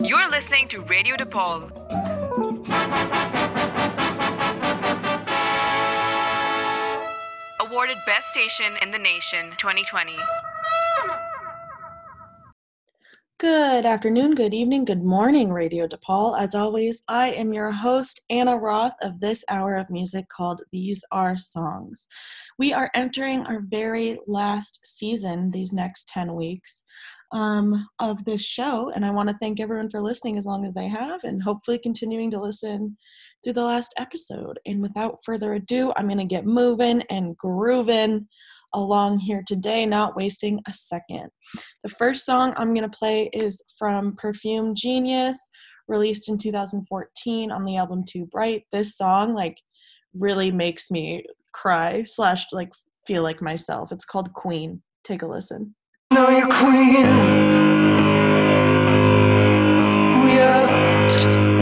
You're 0.00 0.28
listening 0.30 0.68
to 0.68 0.82
Radio 0.82 1.16
DePaul. 1.16 1.70
Awarded 7.60 7.96
Best 8.04 8.28
Station 8.28 8.76
in 8.82 8.90
the 8.90 8.98
Nation 8.98 9.52
2020. 9.56 10.16
Good 13.38 13.86
afternoon, 13.86 14.34
good 14.34 14.52
evening, 14.52 14.84
good 14.84 15.02
morning, 15.02 15.50
Radio 15.50 15.86
DePaul. 15.86 16.38
As 16.38 16.54
always, 16.54 17.02
I 17.08 17.30
am 17.30 17.54
your 17.54 17.70
host, 17.70 18.20
Anna 18.28 18.58
Roth, 18.58 18.94
of 19.00 19.20
this 19.20 19.42
hour 19.48 19.76
of 19.76 19.88
music 19.88 20.28
called 20.28 20.60
These 20.70 21.02
Are 21.12 21.38
Songs. 21.38 22.06
We 22.58 22.74
are 22.74 22.90
entering 22.94 23.46
our 23.46 23.60
very 23.60 24.18
last 24.26 24.80
season 24.84 25.50
these 25.50 25.72
next 25.72 26.08
10 26.08 26.34
weeks 26.34 26.82
um, 27.32 27.86
of 27.98 28.24
this 28.24 28.42
show, 28.42 28.90
and 28.94 29.04
I 29.04 29.10
want 29.10 29.28
to 29.28 29.36
thank 29.40 29.60
everyone 29.60 29.90
for 29.90 30.00
listening 30.00 30.38
as 30.38 30.46
long 30.46 30.64
as 30.64 30.74
they 30.74 30.88
have 30.88 31.24
and 31.24 31.42
hopefully 31.42 31.78
continuing 31.78 32.30
to 32.30 32.40
listen 32.40 32.96
through 33.42 33.52
the 33.54 33.64
last 33.64 33.94
episode. 33.98 34.58
And 34.66 34.80
without 34.80 35.18
further 35.24 35.54
ado, 35.54 35.92
I'm 35.96 36.06
going 36.06 36.18
to 36.18 36.24
get 36.24 36.46
moving 36.46 37.02
and 37.10 37.36
grooving 37.36 38.26
along 38.74 39.18
here 39.18 39.42
today, 39.46 39.86
not 39.86 40.16
wasting 40.16 40.60
a 40.68 40.72
second. 40.72 41.28
The 41.82 41.90
first 41.90 42.24
song 42.24 42.54
I'm 42.56 42.74
going 42.74 42.88
to 42.88 42.98
play 42.98 43.30
is 43.32 43.62
from 43.78 44.16
Perfume 44.16 44.74
Genius, 44.74 45.48
released 45.86 46.28
in 46.28 46.38
2014 46.38 47.50
on 47.50 47.64
the 47.64 47.76
album 47.76 48.04
Too 48.04 48.26
Bright. 48.26 48.62
This 48.72 48.96
song, 48.96 49.34
like, 49.34 49.56
really 50.14 50.50
makes 50.50 50.90
me 50.90 51.24
cry 51.52 52.02
slash 52.04 52.46
like 52.52 52.72
feel 53.06 53.22
like 53.22 53.42
myself. 53.42 53.92
It's 53.92 54.04
called 54.04 54.32
Queen. 54.32 54.82
Take 55.04 55.22
a 55.22 55.26
listen. 55.26 55.74
Know 56.10 56.30
you're 56.30 56.48
queen. 56.48 57.06
We 60.24 60.40
are 60.40 61.57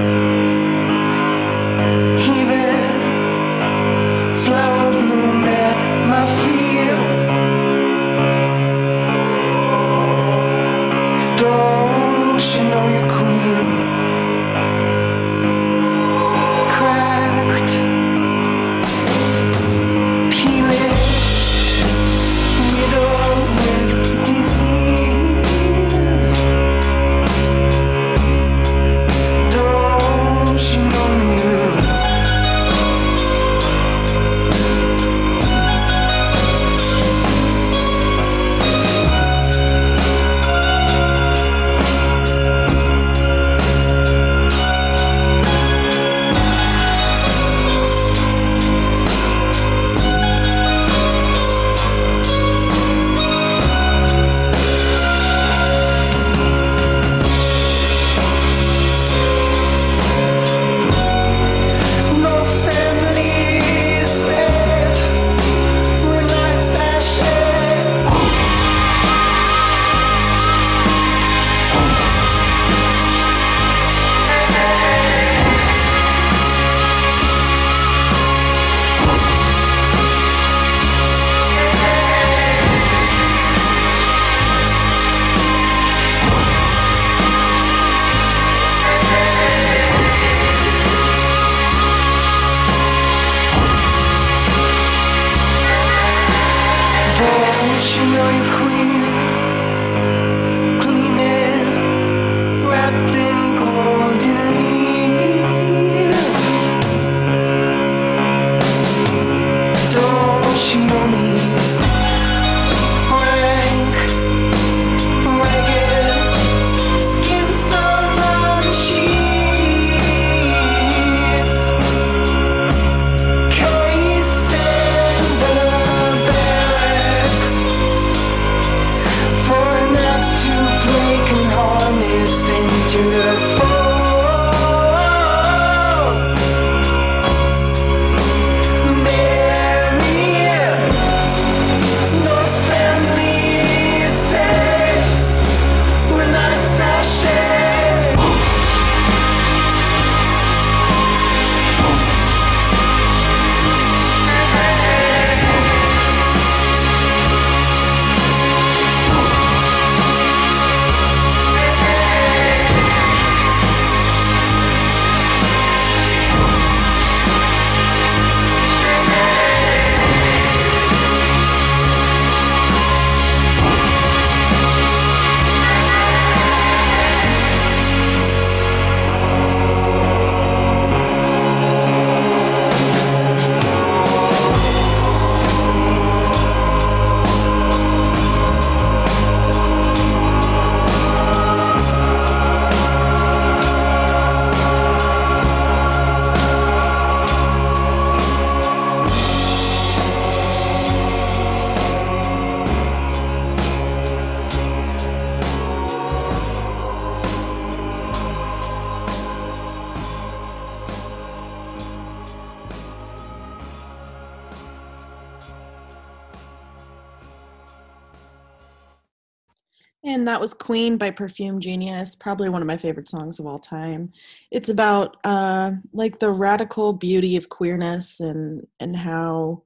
Queen 220.76 220.98
by 220.98 221.10
Perfume 221.10 221.58
Genius, 221.58 222.14
probably 222.14 222.50
one 222.50 222.60
of 222.60 222.68
my 222.68 222.76
favorite 222.76 223.08
songs 223.08 223.38
of 223.38 223.46
all 223.46 223.58
time. 223.58 224.12
It's 224.50 224.68
about 224.68 225.16
uh, 225.24 225.72
like 225.94 226.18
the 226.18 226.30
radical 226.30 226.92
beauty 226.92 227.34
of 227.36 227.48
queerness 227.48 228.20
and 228.20 228.66
and 228.78 228.94
how 228.94 229.62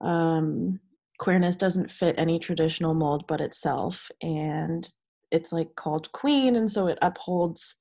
um, 0.00 0.80
queerness 1.20 1.54
doesn't 1.54 1.92
fit 1.92 2.16
any 2.18 2.40
traditional 2.40 2.92
mold 2.92 3.24
but 3.28 3.40
itself. 3.40 4.10
And 4.20 4.90
it's 5.30 5.52
like 5.52 5.76
called 5.76 6.10
Queen, 6.10 6.56
and 6.56 6.68
so 6.68 6.88
it 6.88 6.98
upholds 7.02 7.76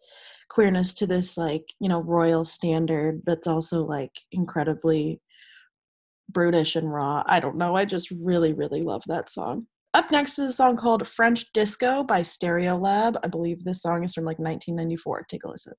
queerness 0.52 0.94
to 0.94 1.08
this 1.08 1.38
like 1.38 1.66
you 1.80 1.90
know 1.90 2.04
royal 2.04 2.46
standard, 2.46 3.24
but 3.26 3.40
it's 3.40 3.48
also 3.48 3.84
like 3.84 4.12
incredibly 4.32 5.20
brutish 6.30 6.76
and 6.76 6.94
raw. 6.94 7.24
I 7.26 7.40
don't 7.40 7.58
know. 7.58 7.76
I 7.76 7.86
just 7.86 8.12
really, 8.12 8.54
really 8.54 8.84
love 8.84 9.02
that 9.08 9.32
song. 9.32 9.66
Up 9.94 10.10
next 10.10 10.40
is 10.40 10.50
a 10.50 10.54
song 10.54 10.78
called 10.78 11.06
French 11.06 11.52
Disco 11.52 12.02
by 12.04 12.22
Stereolab. 12.22 13.20
I 13.24 13.28
believe 13.28 13.64
this 13.64 13.82
song 13.82 14.06
is 14.06 14.14
from 14.14 14.24
like 14.24 14.40
1994. 14.40 15.26
Take 15.28 15.44
a 15.44 15.50
listen. 15.50 15.74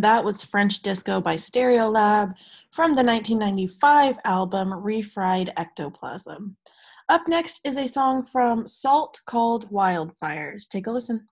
That 0.00 0.22
was 0.22 0.44
French 0.44 0.80
Disco 0.80 1.20
by 1.20 1.34
Stereolab 1.34 2.32
from 2.70 2.94
the 2.94 3.02
1995 3.02 4.18
album 4.24 4.70
Refried 4.70 5.52
Ectoplasm. 5.56 6.56
Up 7.08 7.26
next 7.26 7.60
is 7.64 7.76
a 7.76 7.88
song 7.88 8.24
from 8.24 8.64
Sault 8.64 9.20
called 9.26 9.68
Wildfires. 9.72 10.68
Take 10.68 10.86
a 10.86 10.92
listen. 10.92 11.26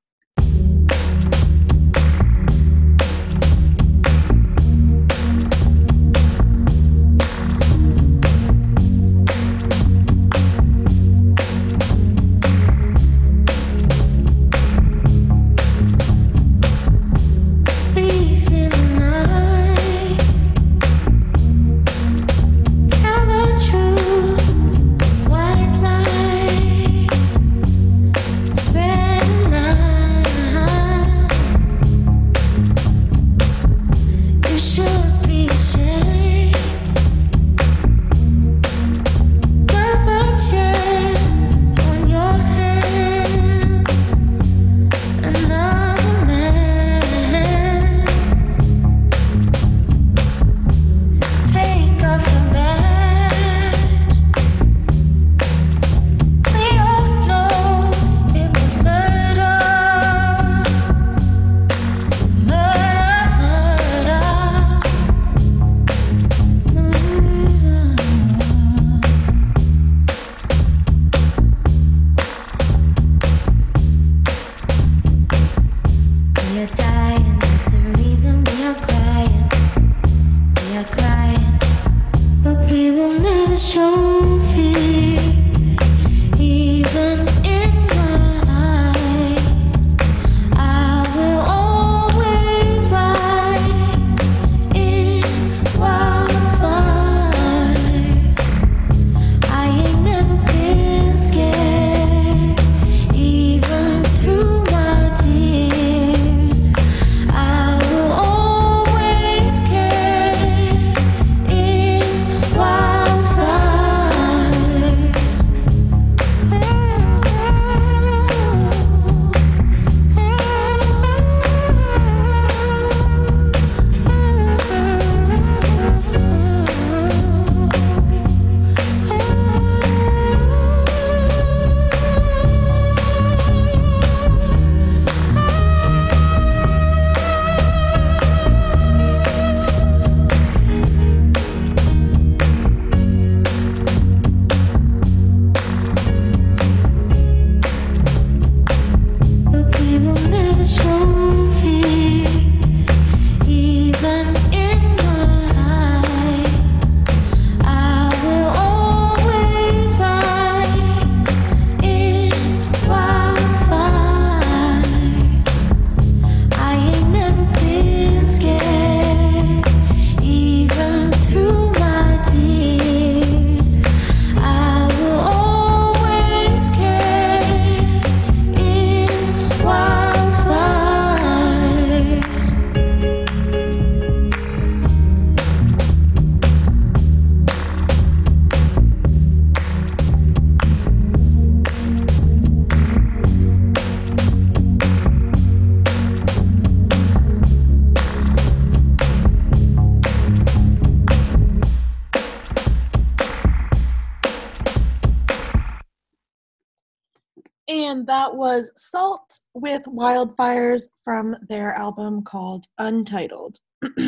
That 208.27 208.35
was 208.35 208.73
Sault 208.75 209.39
with 209.55 209.85
Wildfires 209.85 210.89
from 211.05 211.37
their 211.49 211.73
album 211.75 212.25
called 212.25 212.67
Untitled. 212.77 213.61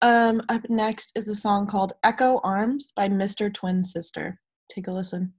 um, 0.00 0.42
up 0.48 0.70
next 0.70 1.12
is 1.14 1.28
a 1.28 1.34
song 1.34 1.66
called 1.66 1.92
Echo 2.02 2.40
Arms 2.42 2.90
by 2.96 3.10
Mr. 3.10 3.52
Twin 3.52 3.84
Sister. 3.84 4.40
Take 4.70 4.88
a 4.88 4.92
listen. 4.92 5.34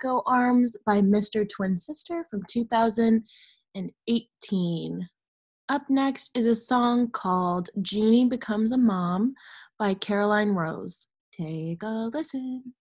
Echo 0.00 0.22
Arms 0.24 0.78
by 0.86 1.02
Mr. 1.02 1.46
Twin 1.46 1.76
Sister 1.76 2.24
from 2.30 2.40
2018. 2.48 5.08
Up 5.68 5.82
next 5.90 6.30
is 6.34 6.46
a 6.46 6.56
song 6.56 7.10
called 7.10 7.68
Jeannie 7.82 8.24
Becomes 8.24 8.72
a 8.72 8.78
Mom 8.78 9.34
by 9.78 9.92
Caroline 9.92 10.52
Rose. 10.52 11.06
Take 11.38 11.82
a 11.82 12.08
listen. 12.14 12.72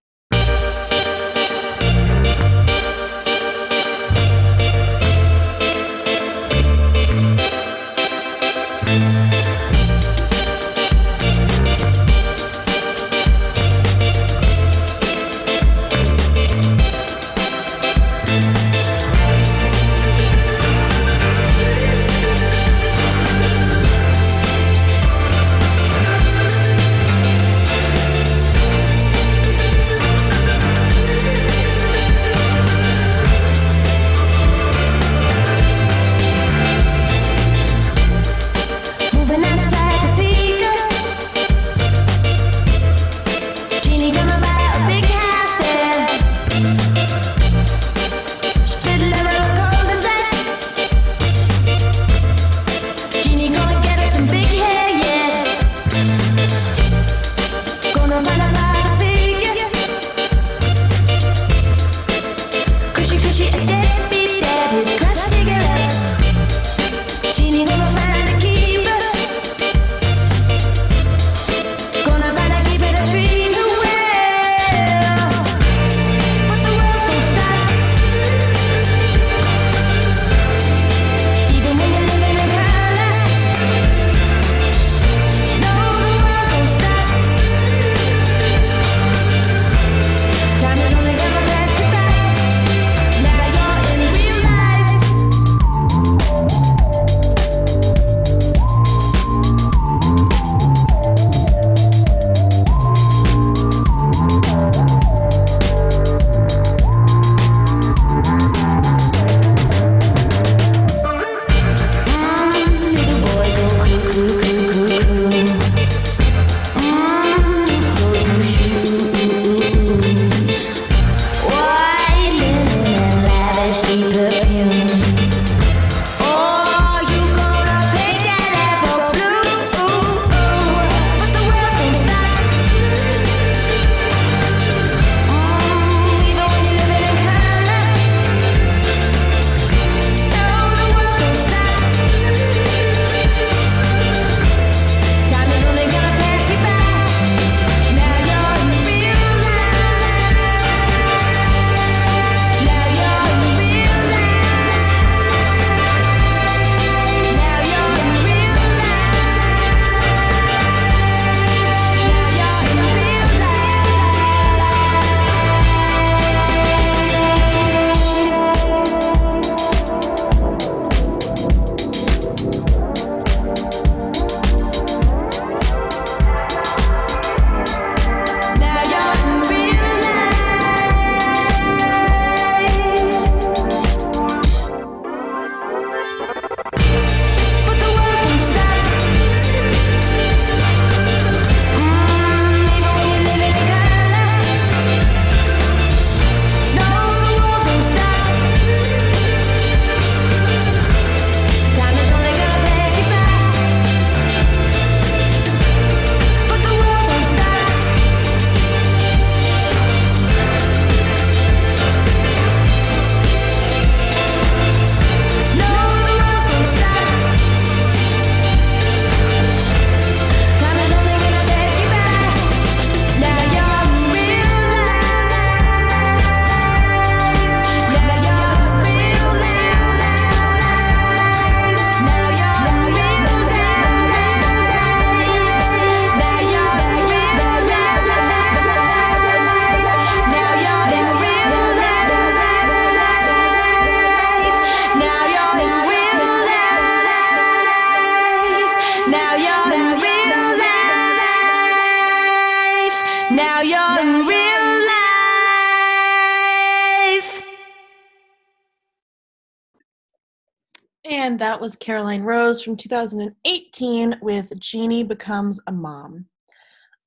Was 261.69 261.75
Caroline 261.75 262.23
Rose 262.23 262.63
from 262.63 262.75
2018 262.75 264.17
with 264.23 264.59
Jeannie 264.59 265.03
Becomes 265.03 265.59
a 265.67 265.71
Mom. 265.71 266.25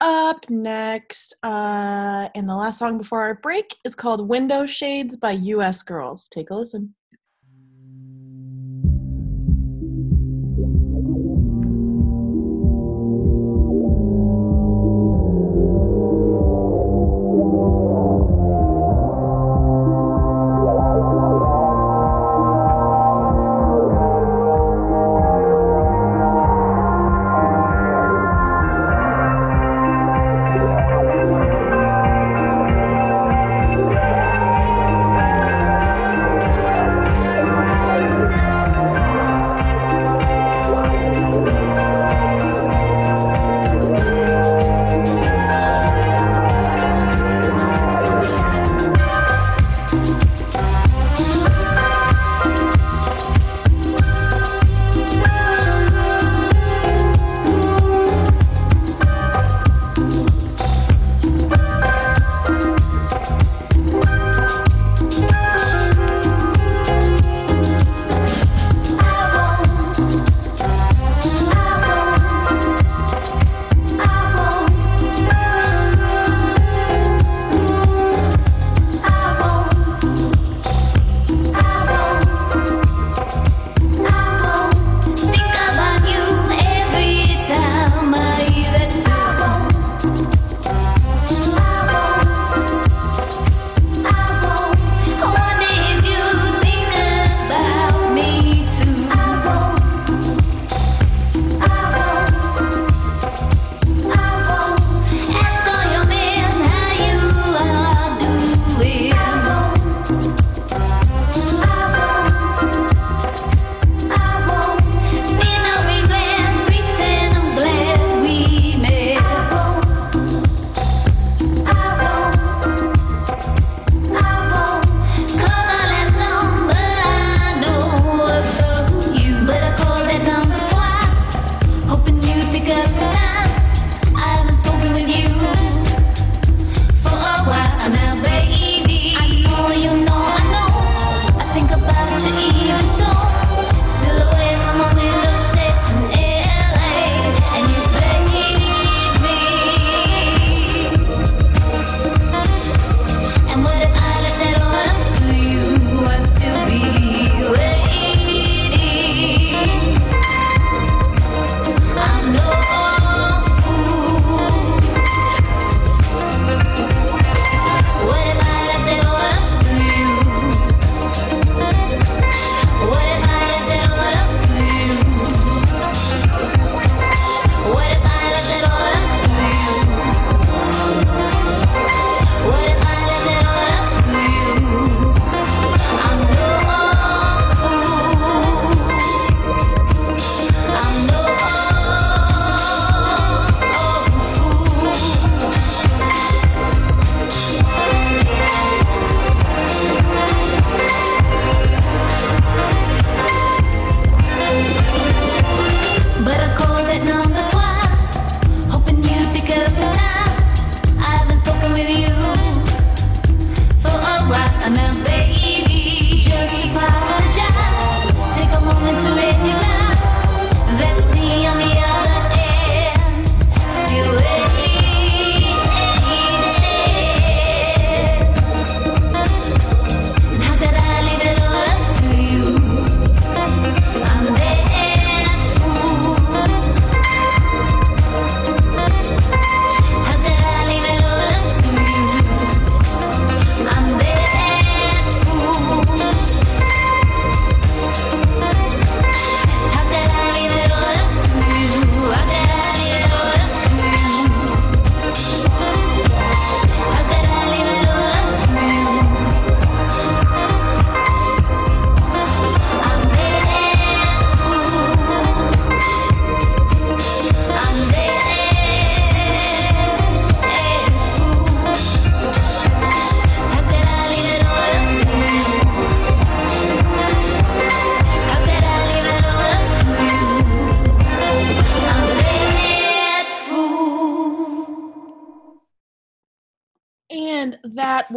Up 0.01 0.49
next, 0.49 1.35
uh, 1.43 2.29
and 2.37 2.49
the 2.49 2.55
last 2.55 2.79
song 2.79 2.97
before 2.97 3.23
our 3.23 3.35
break 3.35 3.75
is 3.85 3.97
called 3.97 4.29
Window 4.29 4.65
Shades 4.65 5.17
by 5.17 5.33
US 5.33 5.83
Girls. 5.83 6.29
Take 6.29 6.51
a 6.51 6.55
listen. 6.55 6.95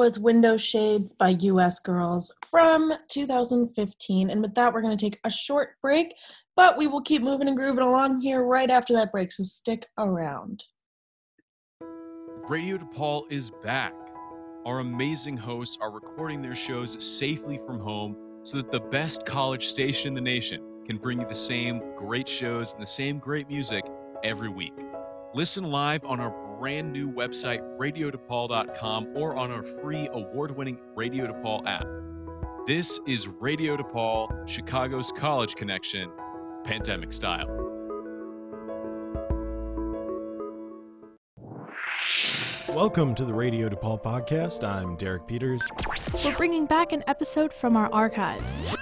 Was 0.05 0.19
Window 0.19 0.55
Shades 0.55 1.13
by 1.13 1.29
US 1.29 1.79
Girls 1.79 2.31
from 2.51 2.93
2015. 3.09 4.29
And 4.29 4.39
with 4.39 4.53
that, 4.53 4.71
we're 4.71 4.83
going 4.83 4.95
to 4.95 5.03
take 5.03 5.19
a 5.23 5.31
short 5.31 5.81
break, 5.81 6.13
but 6.55 6.77
we 6.77 6.85
will 6.85 7.01
keep 7.01 7.23
moving 7.23 7.47
and 7.47 7.57
grooving 7.57 7.83
along 7.83 8.21
here 8.21 8.43
right 8.43 8.69
after 8.69 8.93
that 8.93 9.11
break. 9.11 9.31
So 9.31 9.43
stick 9.43 9.87
around. 9.97 10.63
Radio 12.47 12.77
DePaul 12.77 13.23
is 13.31 13.49
back. 13.63 13.95
Our 14.67 14.77
amazing 14.77 15.37
hosts 15.37 15.79
are 15.81 15.89
recording 15.89 16.39
their 16.39 16.55
shows 16.55 17.03
safely 17.03 17.59
from 17.65 17.79
home 17.79 18.15
so 18.43 18.57
that 18.57 18.71
the 18.71 18.81
best 18.81 19.25
college 19.25 19.65
station 19.65 20.09
in 20.09 20.13
the 20.13 20.21
nation 20.21 20.61
can 20.85 20.97
bring 20.97 21.19
you 21.19 21.27
the 21.27 21.33
same 21.33 21.81
great 21.95 22.29
shows 22.29 22.73
and 22.73 22.81
the 22.83 22.85
same 22.85 23.17
great 23.17 23.47
music 23.47 23.83
every 24.23 24.49
week. 24.49 24.75
Listen 25.33 25.63
live 25.63 26.05
on 26.05 26.19
our 26.19 26.44
brand 26.59 26.91
new 26.91 27.11
website, 27.11 27.61
radiodepaul.com, 27.77 29.09
or 29.15 29.35
on 29.35 29.51
our 29.51 29.63
free 29.63 30.07
award 30.11 30.55
winning 30.55 30.79
Radio 30.95 31.27
DePaul 31.27 31.65
app. 31.65 31.85
This 32.67 32.99
is 33.07 33.27
Radio 33.27 33.77
DePaul, 33.77 34.47
Chicago's 34.47 35.11
college 35.11 35.55
connection, 35.55 36.09
pandemic 36.63 37.13
style. 37.13 37.47
Welcome 42.69 43.15
to 43.15 43.25
the 43.25 43.33
Radio 43.33 43.69
DePaul 43.69 44.01
podcast. 44.01 44.67
I'm 44.67 44.95
Derek 44.97 45.27
Peters. 45.27 45.61
We're 46.23 46.35
bringing 46.35 46.65
back 46.65 46.91
an 46.91 47.03
episode 47.07 47.53
from 47.53 47.77
our 47.77 47.91
archives. 47.93 48.75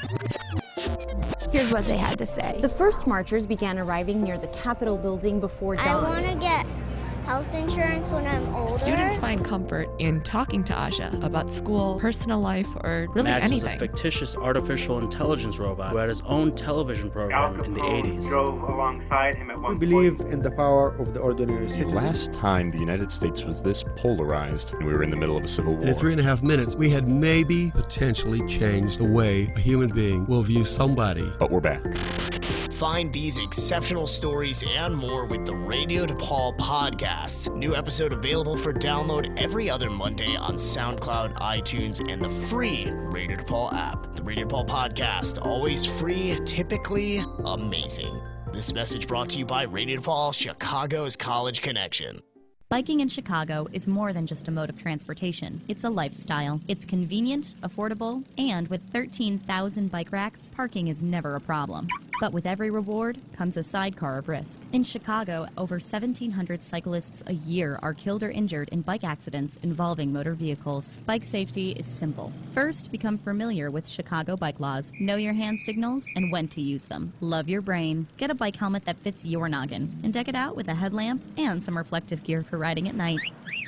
Here's 1.52 1.72
what 1.72 1.86
they 1.86 1.98
had 1.98 2.18
to 2.18 2.26
say. 2.26 2.58
The 2.62 2.70
first 2.70 3.06
marchers 3.06 3.46
began 3.46 3.78
arriving 3.78 4.24
near 4.24 4.40
the 4.40 4.48
Capitol 4.48 4.98
building 4.98 5.40
before 5.40 5.76
dawn. 5.76 5.88
I 5.88 5.92
dawn. 5.92 6.04
want 6.04 6.26
to 6.26 6.36
get 6.40 6.66
health 7.26 7.54
insurance 7.56 8.10
when 8.10 8.26
I'm 8.28 8.54
older. 8.54 8.78
Students 8.78 9.18
find 9.18 9.44
comfort 9.44 9.88
in 10.00 10.22
talking 10.22 10.64
to 10.66 10.74
Asha 10.74 11.24
about 11.24 11.52
school, 11.52 12.00
personal 12.00 12.40
life, 12.40 12.68
or 12.84 13.08
really 13.14 13.32
Max 13.32 13.46
anything. 13.46 13.70
is 13.70 13.76
a 13.76 13.80
fictitious 13.80 14.36
artificial 14.36 15.00
intelligence 15.00 15.58
robot 15.58 15.92
who 15.92 15.98
had 15.98 16.10
his 16.10 16.22
own 16.26 16.54
television 16.56 17.10
program 17.10 17.60
in 17.64 17.74
the 17.74 17.82
80s. 17.82 18.28
drove 18.30 18.62
alongside 18.64 19.36
him 19.36 19.50
at 19.50 19.60
one 19.60 19.78
We 19.80 19.94
one 19.94 20.16
believe 20.18 20.34
in 20.34 20.42
the 20.42 20.52
power 20.52 20.96
of 20.96 21.14
the 21.14 21.20
ordinary 21.20 21.70
citizen. 21.70 21.96
Last 21.96 22.34
time 22.34 22.72
the 22.72 22.80
United 22.80 23.12
States 23.12 23.44
was 23.44 23.62
this 23.62 23.84
polarized, 23.96 24.74
and 24.74 24.86
we 24.86 24.94
were 24.94 25.04
in 25.04 25.10
the 25.10 25.18
middle 25.18 25.38
of 25.38 25.44
a 25.44 25.48
civil 25.48 25.76
war. 25.76 25.88
In 25.88 25.96
three 25.96 26.12
and 26.12 26.20
a 26.22 26.24
half 26.24 26.44
minutes, 26.44 26.76
we 26.76 26.90
had 26.90 27.08
maybe 27.08 27.72
potentially 27.72 28.46
changed 28.48 29.00
the 29.00 29.12
way 29.12 29.48
a 29.56 29.60
human 29.60 29.90
being 29.90 30.26
will 30.28 30.44
view 30.44 30.66
somebody. 30.66 31.32
But 31.40 31.52
we're 31.52 31.62
back. 31.62 31.82
Find 32.84 33.14
these 33.14 33.38
exceptional 33.38 34.06
stories 34.06 34.62
and 34.68 34.94
more 34.94 35.24
with 35.24 35.46
the 35.46 35.56
Radio 35.56 36.06
DePaul 36.06 36.58
podcast. 36.58 37.56
New 37.56 37.78
episode 37.78 38.12
available 38.12 38.58
for 38.58 38.74
download 38.74 39.40
every 39.40 39.70
other 39.70 39.90
Monday 39.90 40.36
on 40.36 40.56
SoundCloud, 40.56 41.34
iTunes, 41.36 42.06
and 42.12 42.22
the 42.22 42.28
free 42.28 42.92
Radio 43.06 43.38
DePaul 43.38 43.72
app. 43.72 44.18
The 44.18 44.24
Radio 44.24 44.46
DePaul 44.46 44.68
podcast, 44.68 45.46
always 45.46 45.86
free, 45.86 46.38
typically 46.44 47.24
amazing. 47.46 48.20
This 48.52 48.74
message 48.74 49.08
brought 49.08 49.30
to 49.30 49.40
you 49.40 49.46
by 49.46 49.64
Radio 49.64 50.02
DePaul, 50.02 50.34
Chicago's 50.34 51.16
College 51.16 51.62
Connection. 51.62 52.22
Biking 52.74 53.02
in 53.02 53.08
Chicago 53.08 53.68
is 53.72 53.88
more 53.88 54.14
than 54.14 54.26
just 54.26 54.48
a 54.48 54.52
mode 54.52 54.68
of 54.72 54.80
transportation. 54.82 55.62
It's 55.68 55.84
a 55.84 55.92
lifestyle. 55.92 56.60
It's 56.68 56.86
convenient, 56.86 57.54
affordable, 57.62 58.24
and 58.40 58.68
with 58.68 58.82
13,000 58.92 59.92
bike 59.92 60.12
racks, 60.12 60.50
parking 60.56 60.88
is 60.88 61.04
never 61.04 61.36
a 61.36 61.40
problem. 61.40 61.88
But 62.20 62.34
with 62.34 62.46
every 62.46 62.70
reward 62.70 63.20
comes 63.36 63.58
a 63.58 63.64
sidecar 63.64 64.18
of 64.18 64.28
risk. 64.28 64.60
In 64.72 64.84
Chicago, 64.84 65.48
over 65.58 65.76
1,700 65.76 66.64
cyclists 66.64 67.22
a 67.28 67.34
year 67.34 67.78
are 67.82 67.94
killed 67.94 68.24
or 68.24 68.32
injured 68.32 68.70
in 68.70 68.82
bike 68.82 69.04
accidents 69.04 69.58
involving 69.58 70.14
motor 70.14 70.34
vehicles. 70.34 71.00
Bike 71.06 71.26
safety 71.26 71.72
is 71.72 71.86
simple. 71.86 72.32
First, 72.54 72.92
become 72.92 73.18
familiar 73.18 73.70
with 73.70 73.88
Chicago 73.88 74.36
bike 74.36 74.60
laws. 74.60 74.94
Know 75.00 75.18
your 75.18 75.34
hand 75.34 75.60
signals 75.60 76.08
and 76.16 76.32
when 76.32 76.48
to 76.50 76.62
use 76.62 76.86
them. 76.86 77.12
Love 77.20 77.50
your 77.50 77.62
brain. 77.62 78.08
Get 78.18 78.32
a 78.32 78.36
bike 78.36 78.56
helmet 78.56 78.86
that 78.86 78.98
fits 78.98 79.26
your 79.26 79.50
noggin 79.50 79.92
and 80.04 80.14
deck 80.14 80.28
it 80.28 80.36
out 80.36 80.56
with 80.56 80.70
a 80.70 80.76
headlamp 80.76 81.22
and 81.38 81.64
some 81.64 81.78
reflective 81.78 82.24
gear 82.24 82.44
for 82.44 82.58
riding 82.64 82.88
at 82.88 82.96
night. 82.96 83.20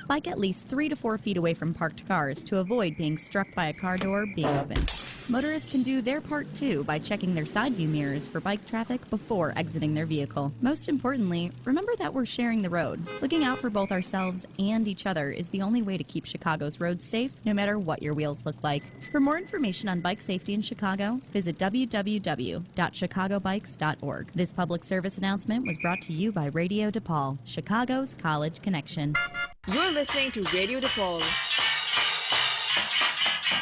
Bike 0.08 0.26
at 0.26 0.40
least 0.40 0.68
three 0.68 0.88
to 0.88 0.96
four 0.96 1.18
feet 1.18 1.36
away 1.36 1.54
from 1.54 1.74
parked 1.74 2.08
cars 2.08 2.42
to 2.44 2.60
avoid 2.60 2.96
being 2.96 3.18
struck 3.18 3.54
by 3.54 3.68
a 3.68 3.74
car 3.74 3.98
door 3.98 4.26
being 4.26 4.48
open. 4.48 4.86
Motorists 5.28 5.72
can 5.72 5.82
do 5.82 6.02
their 6.02 6.22
part 6.22 6.54
too 6.54 6.84
by 6.84 7.00
checking 7.00 7.34
their 7.34 7.48
side 7.48 7.74
view 7.74 7.88
mirrors 7.88 8.28
for 8.28 8.40
bike 8.40 8.64
traffic 8.68 9.10
before 9.10 9.54
exiting 9.58 9.96
their 9.96 10.06
vehicle. 10.06 10.52
Most 10.62 10.88
importantly, 10.88 11.52
remember 11.66 11.96
that 11.98 12.14
we're 12.14 12.28
sharing 12.28 12.62
the 12.62 12.70
road. 12.70 13.04
Looking 13.24 13.44
out 13.44 13.58
for 13.58 13.72
both 13.72 13.92
ourselves 13.92 14.46
and 14.60 14.88
each 14.88 15.08
other 15.08 15.32
is 15.32 15.50
the 15.50 15.64
only 15.64 15.82
way 15.82 15.98
to 15.98 16.04
keep 16.04 16.26
Chicago's 16.26 16.80
roads 16.80 17.04
safe, 17.04 17.32
no 17.44 17.56
matter 17.56 17.80
what 17.80 18.04
your 18.04 18.14
wheels 18.14 18.46
look 18.46 18.64
like. 18.64 18.84
For 19.12 19.20
more 19.20 19.40
information 19.40 19.90
on 19.90 20.00
bike 20.00 20.22
safety 20.22 20.54
in 20.54 20.62
Chicago, 20.62 21.20
visit 21.34 21.58
www.chicagobikes.org. 21.58 24.32
This 24.34 24.54
public 24.54 24.84
service 24.84 25.18
announcement 25.18 25.66
was 25.66 25.80
brought 25.80 26.04
to 26.04 26.14
you 26.14 26.32
by 26.32 26.46
Radio 26.48 26.92
DePaul, 26.92 27.40
Chicago's 27.46 28.14
College 28.14 28.62
Connection. 28.62 28.85
You're 28.88 29.91
listening 29.91 30.32
to 30.34 30.43
Radio 30.54 30.80
DePaul. 30.80 31.24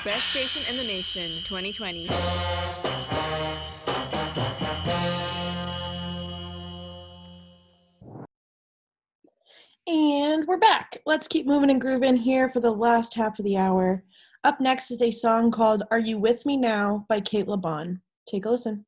Best 0.04 0.28
station 0.30 0.64
in 0.70 0.76
the 0.76 0.84
nation, 0.84 1.42
2020. 1.46 2.10
And 9.88 10.46
we're 10.46 10.58
back. 10.58 10.98
Let's 11.06 11.30
keep 11.30 11.48
moving 11.48 11.70
and 11.70 11.80
grooving 11.80 12.18
here 12.18 12.50
for 12.50 12.60
the 12.60 12.72
last 12.72 13.14
half 13.14 13.40
of 13.40 13.46
the 13.46 13.56
hour. 13.56 14.04
Up 14.44 14.60
next 14.60 14.92
is 14.92 15.02
a 15.02 15.12
song 15.12 15.52
called 15.52 15.84
Are 15.90 16.00
You 16.00 16.18
With 16.18 16.46
Me 16.46 16.58
Now 16.58 17.06
by 17.08 17.22
Cate 17.22 17.48
Le 17.48 17.56
Bon. 17.56 18.02
Take 18.28 18.44
a 18.44 18.50
listen. 18.50 18.86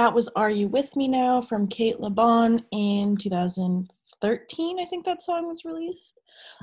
That 0.00 0.14
was 0.14 0.30
Are 0.34 0.48
You 0.48 0.66
With 0.66 0.96
Me 0.96 1.08
Now 1.08 1.42
from 1.42 1.68
Cate 1.68 2.00
Le 2.00 2.08
Bon 2.08 2.64
in 2.72 3.18
2013. 3.18 4.80
I 4.80 4.84
think 4.86 5.04
that 5.04 5.20
song 5.20 5.46
was 5.46 5.66
released. 5.66 6.18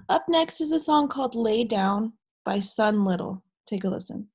Up 0.10 0.26
next 0.28 0.60
is 0.60 0.72
a 0.72 0.80
song 0.80 1.08
called 1.08 1.36
Lay 1.36 1.64
Down 1.64 2.14
by 2.44 2.62
Sun 2.62 3.06
Little. 3.06 3.44
Take 3.68 3.84
a 3.84 3.90
listen. 3.90 4.30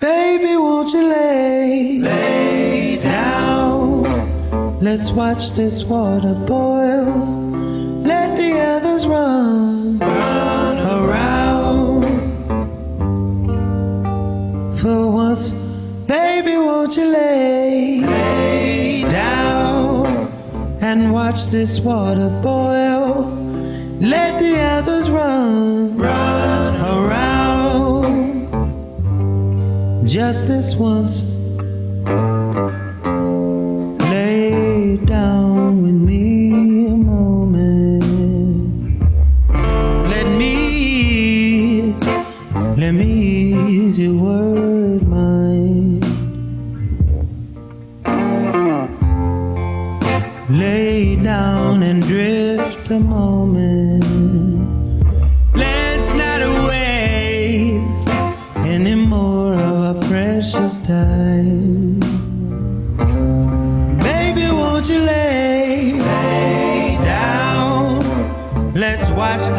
Baby, 0.00 0.56
won't 0.56 0.92
you 0.92 1.08
lay, 1.08 2.00
lay 2.00 2.96
down? 3.00 4.80
Let's 4.80 5.12
watch 5.12 5.52
this 5.52 5.84
water 5.84 6.34
boil. 6.34 7.14
Let 8.02 8.36
the 8.36 8.58
others 8.58 9.06
run, 9.06 10.00
run 10.00 10.78
around. 11.04 12.02
For 14.76 15.08
once, 15.08 15.67
baby, 16.08 16.56
won't 16.56 16.96
you 16.96 17.12
lay, 17.12 18.00
lay 18.00 19.04
down 19.08 20.32
and 20.80 21.12
watch 21.12 21.48
this 21.48 21.78
water 21.80 22.30
boil? 22.42 23.36
Let 24.00 24.40
the 24.40 24.58
others 24.60 25.10
run, 25.10 25.96
run 25.98 26.76
around. 26.80 28.48
Just 30.08 30.46
this 30.46 30.74
once. 30.76 31.37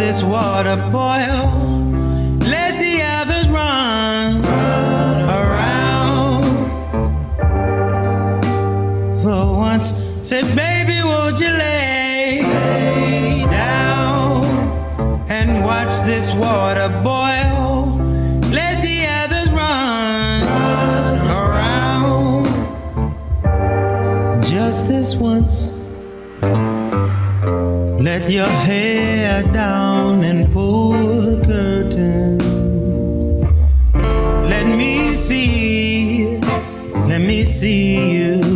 This 0.10 0.24
water 0.24 0.76
boil. 0.92 1.46
Let 2.56 2.80
the 2.84 2.96
others 3.18 3.48
run, 3.48 4.44
around. 5.40 6.46
For 9.22 9.42
once, 9.56 9.88
said, 10.24 10.46
baby, 10.56 10.98
won't 11.04 11.40
you 11.40 11.52
lay, 11.52 12.42
down 13.52 14.46
and 15.30 15.64
watch 15.64 15.94
this 16.12 16.34
water 16.34 16.90
boil? 17.04 18.00
Let 18.50 18.82
the 18.82 18.98
others 19.22 19.50
run, 19.62 20.42
around. 21.44 22.46
Just 24.44 24.88
this 24.88 25.16
once. 25.16 25.78
Let 28.02 28.28
your 28.32 28.48
hair 28.48 29.44
down 29.54 29.89
see 37.60 38.14
you 38.14 38.49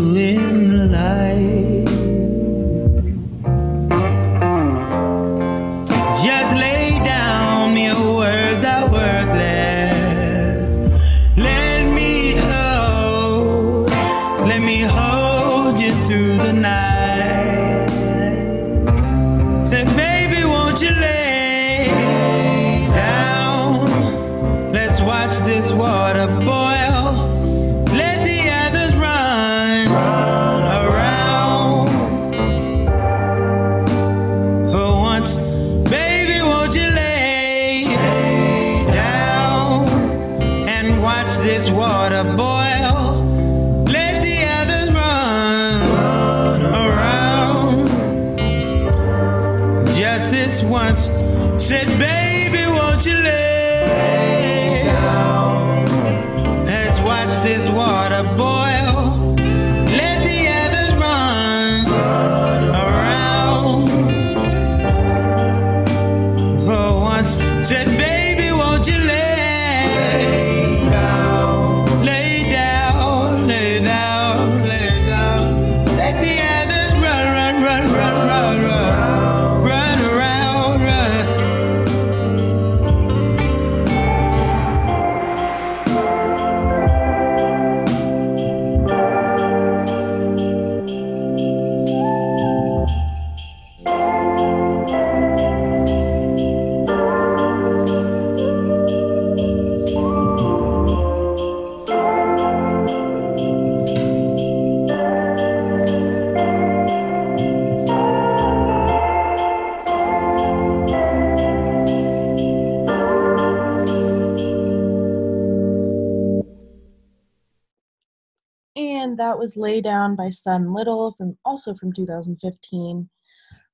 and 119.04 119.20
that 119.20 119.38
was 119.38 119.58
Lay 119.58 119.82
Down 119.82 120.16
by 120.16 120.30
Sun 120.30 120.74
Little 120.74 121.14
from 121.18 121.38
also 121.44 121.76
from 121.76 121.92
2015. 121.92 123.10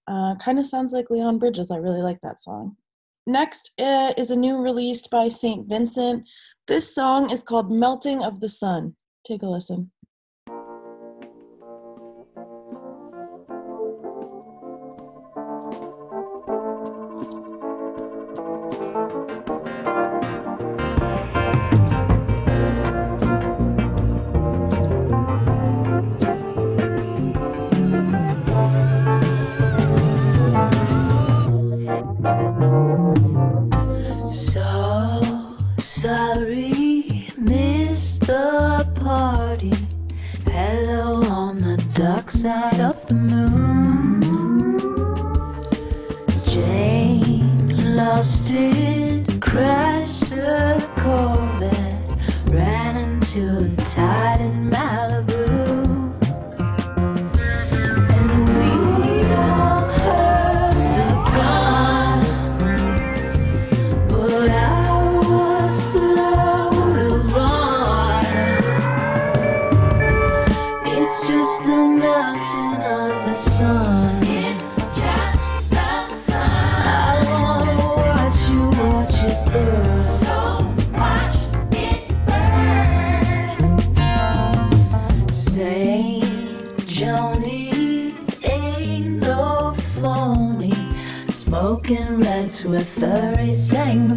Uh, 0.08 0.36
kind 0.44 0.58
of 0.58 0.66
sounds 0.66 0.92
like 0.92 1.12
Leon 1.12 1.38
Bridges. 1.38 1.70
I 1.70 1.78
really 1.78 2.02
like 2.02 2.20
that 2.22 2.42
song. 2.42 2.76
Next 3.28 3.72
uh, 3.80 4.12
is 4.18 4.32
a 4.32 4.36
new 4.36 4.58
release 4.58 5.06
by 5.06 5.28
St. 5.28 5.70
Vincent. 5.70 6.26
This 6.68 6.94
song 6.94 7.30
is 7.30 7.44
called 7.44 7.72
Melting 7.72 8.24
of 8.24 8.40
the 8.40 8.50
Sun. 8.50 8.96
Take 9.24 9.44
a 9.44 9.46
listen. 9.46 9.92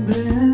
been 0.07 0.52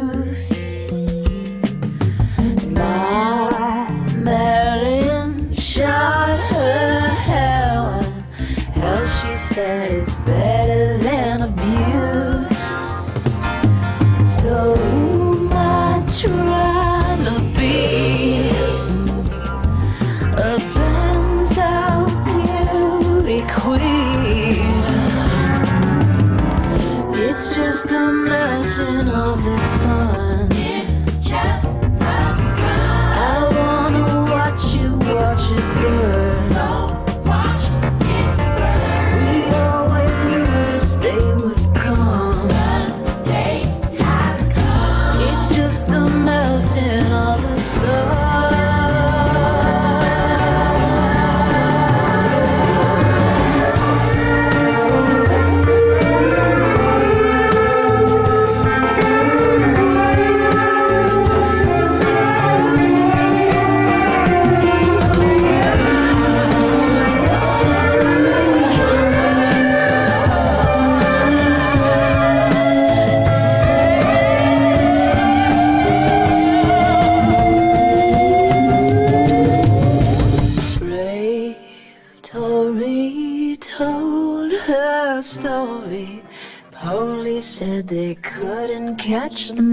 watch 89.39 89.53
the 89.53 89.68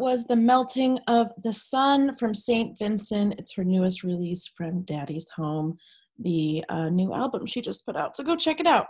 was 0.00 0.24
The 0.24 0.36
Melting 0.36 0.98
of 1.08 1.30
the 1.42 1.52
Sun 1.52 2.14
from 2.16 2.34
St. 2.34 2.76
Vincent. 2.78 3.34
It's 3.38 3.54
her 3.54 3.64
newest 3.64 4.02
release 4.02 4.50
from 4.56 4.82
Daddy's 4.82 5.28
Home, 5.36 5.76
the 6.18 6.64
uh, 6.70 6.88
new 6.88 7.12
album 7.12 7.44
she 7.44 7.60
just 7.60 7.84
put 7.84 7.96
out. 7.96 8.16
So 8.16 8.24
go 8.24 8.34
check 8.34 8.60
it 8.60 8.66
out. 8.66 8.86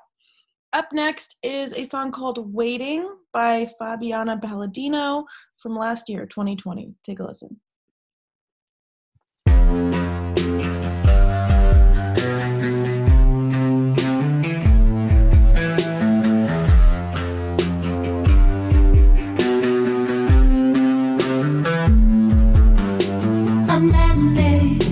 Up 0.73 0.93
next 0.93 1.37
is 1.43 1.73
a 1.73 1.83
song 1.83 2.13
called 2.13 2.55
Waiting 2.55 3.13
by 3.33 3.69
Fabiana 3.81 4.41
Palladino 4.41 5.25
from 5.61 5.75
last 5.75 6.09
year, 6.09 6.27
2020. 6.27 6.95
Take 7.05 7.19
a 7.19 7.25
listen. 7.25 7.61
man-made 23.81 24.83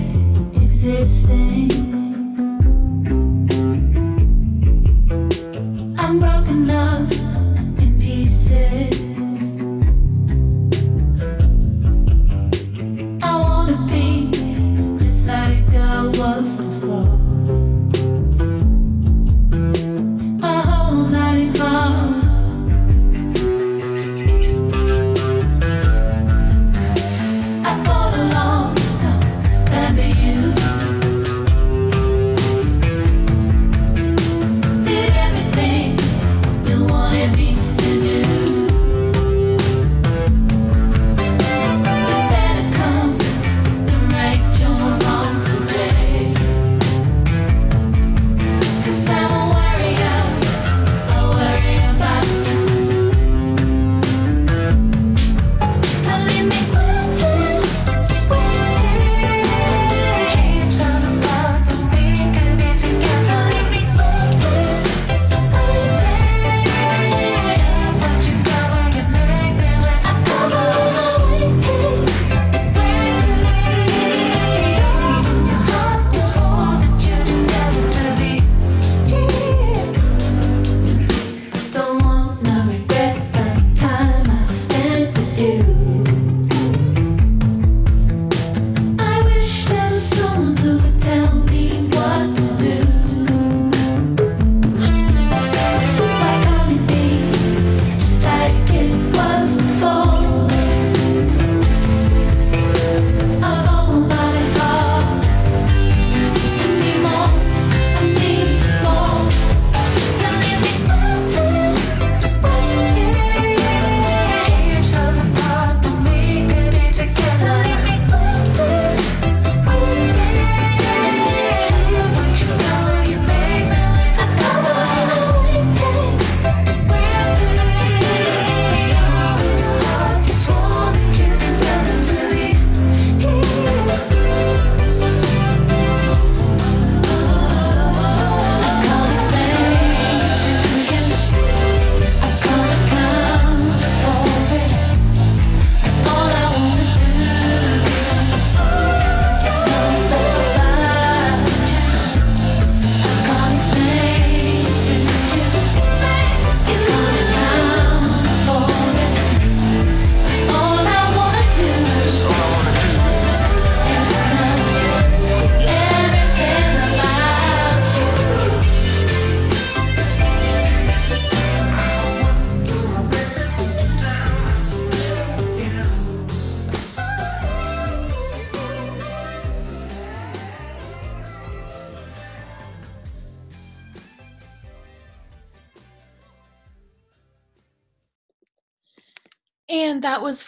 existing. 0.55 1.78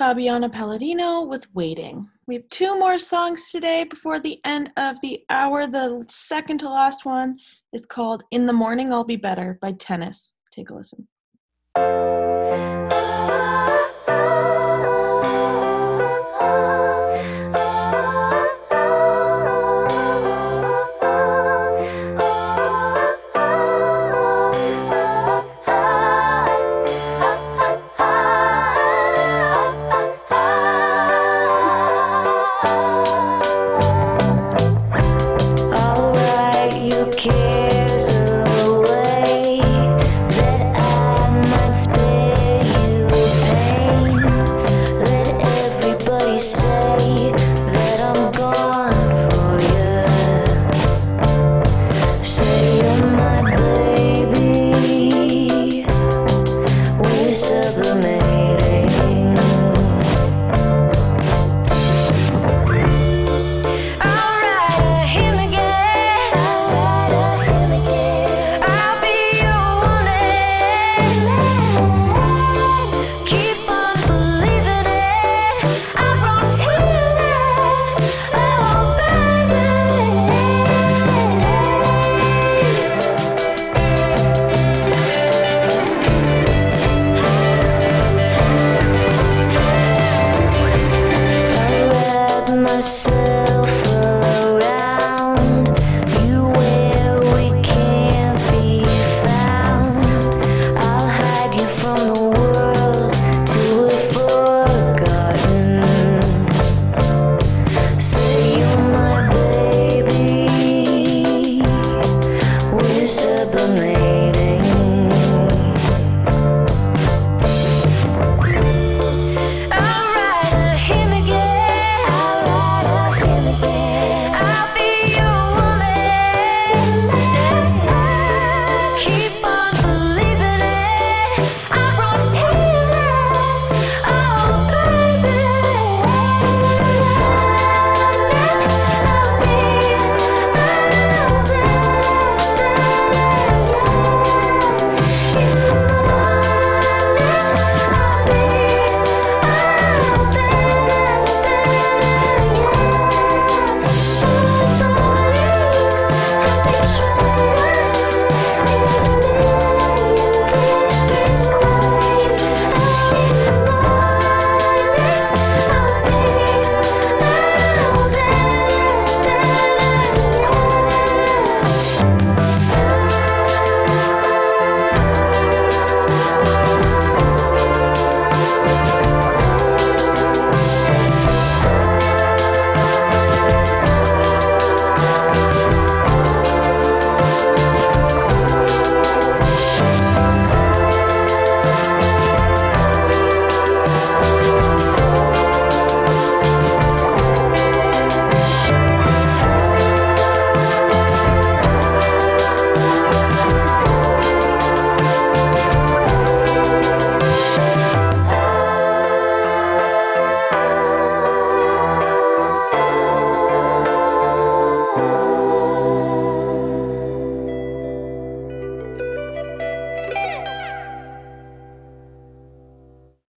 Fabiana 0.02 0.52
Palladino 0.52 1.22
with 1.22 1.46
Waiting. 1.54 2.10
We 2.26 2.34
have 2.34 2.50
two 2.50 2.76
more 2.80 2.98
songs 2.98 3.52
today 3.52 3.84
before 3.84 4.20
the 4.20 4.40
end 4.44 4.72
of 4.76 5.00
the 5.02 5.22
hour. 5.30 5.68
The 5.68 6.04
second 6.10 6.58
to 6.62 6.70
last 6.70 7.06
one 7.06 7.38
is 7.72 7.86
called 7.86 8.24
In 8.32 8.48
the 8.48 8.52
Morning 8.52 8.92
I'll 8.92 9.04
Be 9.04 9.16
Better 9.16 9.60
by 9.62 9.74
Tennis. 9.74 10.34
Take 10.52 10.72
a 10.72 10.74
listen. 10.74 11.08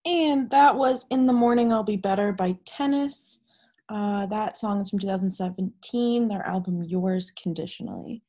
And 0.06 0.50
that 0.50 0.76
was 0.76 1.06
In 1.10 1.26
the 1.26 1.32
Morning 1.32 1.72
I'll 1.72 1.82
Be 1.82 1.96
Better 1.96 2.30
by 2.32 2.56
Tennis. 2.66 3.40
Uh, 3.88 4.26
that 4.26 4.58
song 4.58 4.82
is 4.82 4.90
from 4.90 4.98
2017, 4.98 6.28
their 6.28 6.46
album 6.46 6.82
Yours 6.82 7.30
Conditionally. 7.30 8.22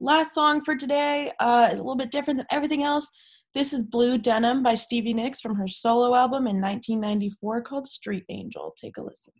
Last 0.00 0.34
song 0.34 0.62
for 0.62 0.74
today 0.74 1.30
uh, 1.38 1.68
is 1.70 1.78
a 1.78 1.82
little 1.82 1.96
bit 1.96 2.10
different 2.10 2.38
than 2.38 2.46
everything 2.50 2.84
else. 2.84 3.10
This 3.52 3.74
is 3.74 3.82
Blue 3.82 4.16
Denim 4.16 4.62
by 4.62 4.74
Stevie 4.74 5.12
Nicks 5.12 5.42
from 5.42 5.56
her 5.56 5.68
solo 5.68 6.14
album 6.14 6.46
in 6.46 6.58
1994 6.58 7.62
called 7.62 7.86
Street 7.86 8.24
Angel. 8.30 8.74
Take 8.78 8.96
a 8.96 9.02
listen. 9.02 9.34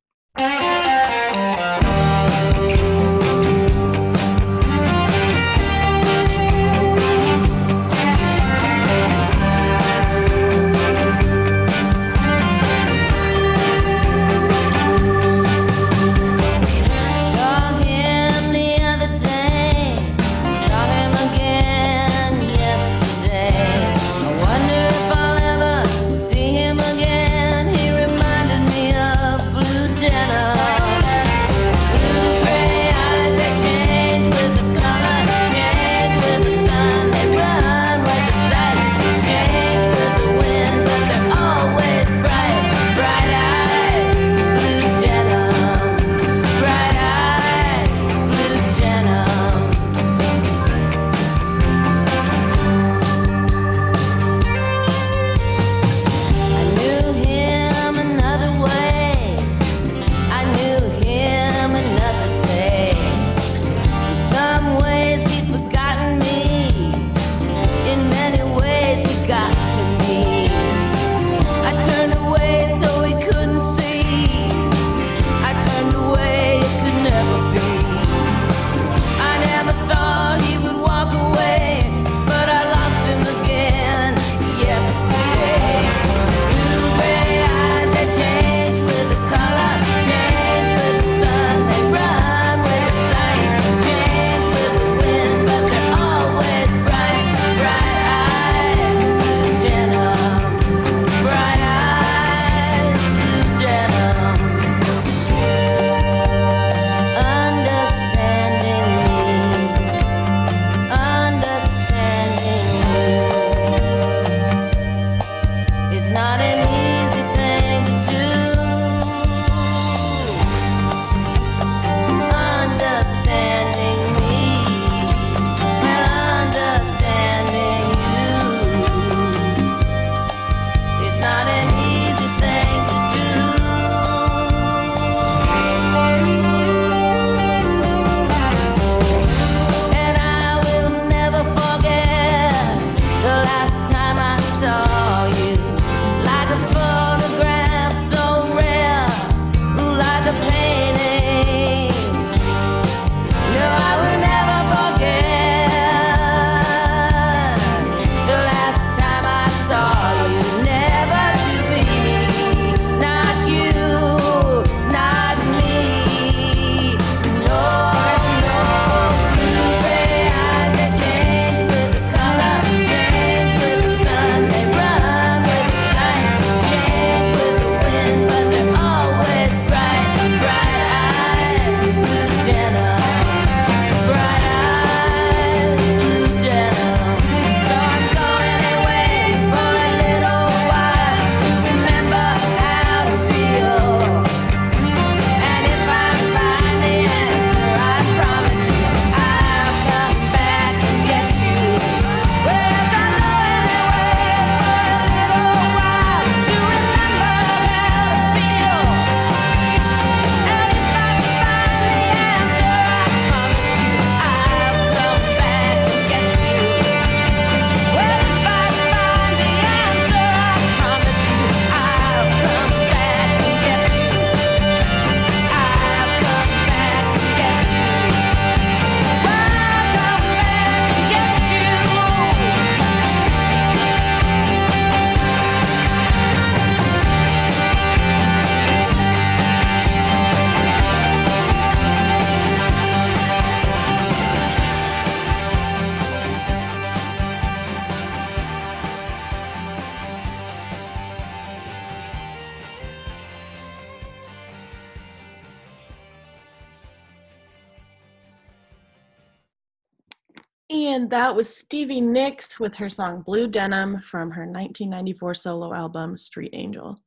with 262.61 262.75
her 262.77 262.91
song 262.91 263.23
Blue 263.23 263.49
Denim 263.49 264.01
from 264.03 264.31
her 264.31 264.43
1994 264.43 265.35
solo 265.35 265.75
album 265.75 266.17
Street 266.17 266.51
Angel. 266.53 267.03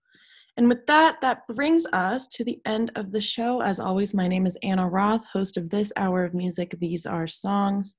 And 0.57 0.67
with 0.67 0.85
that, 0.87 1.17
that 1.21 1.47
brings 1.47 1.85
us 1.93 2.27
to 2.29 2.43
the 2.43 2.59
end 2.65 2.91
of 2.95 3.11
the 3.11 3.21
show. 3.21 3.61
As 3.61 3.79
always, 3.79 4.13
my 4.13 4.27
name 4.27 4.45
is 4.45 4.57
Anna 4.61 4.87
Roth, 4.87 5.25
host 5.31 5.57
of 5.57 5.69
this 5.69 5.91
hour 5.95 6.23
of 6.23 6.33
music, 6.33 6.75
These 6.79 7.05
Are 7.05 7.25
Songs. 7.25 7.95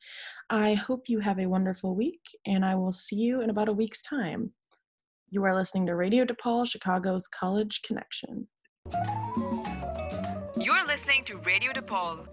I 0.50 0.74
hope 0.74 1.08
you 1.08 1.20
have 1.20 1.38
a 1.38 1.46
wonderful 1.46 1.96
week, 1.96 2.20
and 2.46 2.64
I 2.64 2.74
will 2.74 2.92
see 2.92 3.16
you 3.16 3.40
in 3.40 3.50
about 3.50 3.68
a 3.68 3.72
week's 3.72 4.02
time. 4.02 4.52
You 5.30 5.44
are 5.44 5.54
listening 5.54 5.86
to 5.86 5.96
Radio 5.96 6.24
DePaul, 6.24 6.68
Chicago's 6.68 7.26
College 7.26 7.82
Connection. 7.82 8.46
You're 10.56 10.86
listening 10.86 11.24
to 11.24 11.38
Radio 11.38 11.72
DePaul. 11.72 12.28